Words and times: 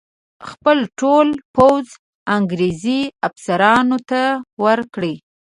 خپل 0.49 0.77
ټول 0.99 1.27
پوځ 1.55 1.85
انګرېزي 2.35 3.01
افسرانو 3.27 3.97
ته 4.09 4.21
ورکړي. 4.63 5.13